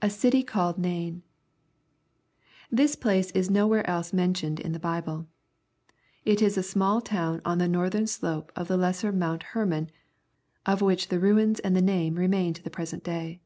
{A 0.00 0.08
city 0.08 0.42
called 0.42 0.78
Nain!\ 0.78 1.22
This 2.70 2.96
place 2.96 3.30
is 3.32 3.50
nowhere 3.50 3.86
else 3.86 4.10
mentioned 4.14 4.58
in 4.60 4.72
the 4.72 4.78
Bible. 4.78 5.26
It 6.24 6.40
is 6.40 6.56
a 6.56 6.62
small 6.62 7.02
town 7.02 7.42
on 7.44 7.58
the 7.58 7.68
northern 7.68 8.06
slope 8.06 8.50
of 8.56 8.66
the 8.66 8.78
lesser 8.78 9.12
Mount 9.12 9.42
Hermon, 9.52 9.90
of 10.64 10.80
which 10.80 11.08
the 11.08 11.20
ruins 11.20 11.60
and 11.60 11.76
the 11.76 11.82
name 11.82 12.14
remain 12.14 12.54
to 12.54 12.62
the 12.62 12.70
present 12.70 13.04
day. 13.04 13.42